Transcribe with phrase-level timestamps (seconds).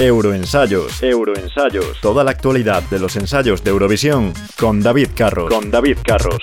[0.00, 1.02] Euroensayos.
[1.02, 2.00] Euroensayos.
[2.00, 5.52] Toda la actualidad de los ensayos de Eurovisión con David Carros.
[5.52, 6.38] Con David Carros.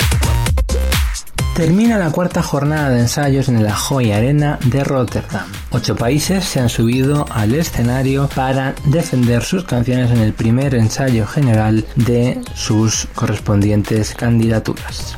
[1.56, 5.48] Termina la cuarta jornada de ensayos en la Joy Arena de Rotterdam.
[5.72, 11.26] Ocho países se han subido al escenario para defender sus canciones en el primer ensayo
[11.26, 15.18] general de sus correspondientes candidaturas.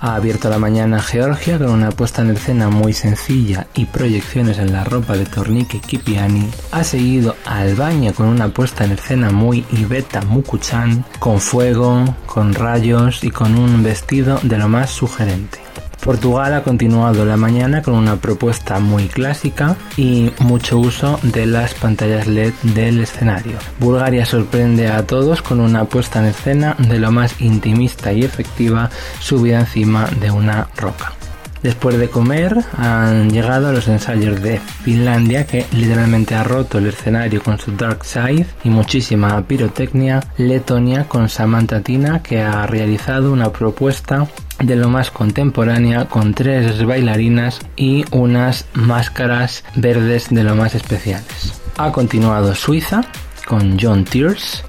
[0.00, 4.72] Ha abierto la mañana Georgia con una puesta en escena muy sencilla y proyecciones en
[4.72, 6.48] la ropa de Tornike Kipiani.
[6.70, 13.24] Ha seguido Albania con una puesta en escena muy Iveta Mukuchan, con fuego, con rayos
[13.24, 15.58] y con un vestido de lo más sugerente.
[16.02, 21.74] Portugal ha continuado la mañana con una propuesta muy clásica y mucho uso de las
[21.74, 23.58] pantallas LED del escenario.
[23.78, 28.90] Bulgaria sorprende a todos con una puesta en escena de lo más intimista y efectiva
[29.20, 31.17] subida encima de una roca.
[31.62, 37.42] Después de comer han llegado los ensayos de Finlandia que literalmente ha roto el escenario
[37.42, 40.22] con su Dark Side y muchísima pirotecnia.
[40.36, 44.28] Letonia con Samantha Tina que ha realizado una propuesta
[44.60, 51.60] de lo más contemporánea con tres bailarinas y unas máscaras verdes de lo más especiales.
[51.76, 53.04] Ha continuado Suiza
[53.46, 54.64] con John Tears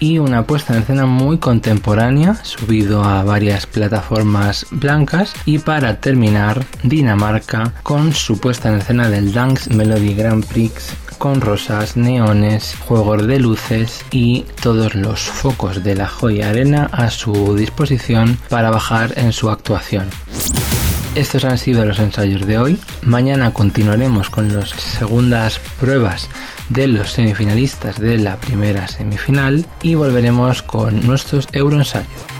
[0.00, 6.64] y una puesta en escena muy contemporánea, subido a varias plataformas blancas y para terminar
[6.82, 13.26] Dinamarca con su puesta en escena del Dance Melody Grand Prix con rosas, neones, juegos
[13.26, 19.12] de luces y todos los focos de la joya arena a su disposición para bajar
[19.16, 20.08] en su actuación.
[21.16, 22.78] Estos han sido los ensayos de hoy.
[23.02, 26.28] Mañana continuaremos con las segundas pruebas
[26.68, 32.39] de los semifinalistas de la primera semifinal y volveremos con nuestros euroensayos.